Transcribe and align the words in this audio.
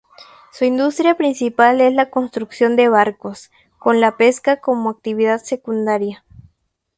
Su 0.51 0.65
industria 0.65 1.15
principal 1.15 1.79
es 1.79 1.93
la 1.93 2.09
construcción 2.09 2.75
de 2.75 2.89
barcos, 2.89 3.51
con 3.77 4.01
la 4.01 4.17
pesca 4.17 4.59
como 4.59 4.89
actividad 4.89 5.39
secundaria. 5.43 6.25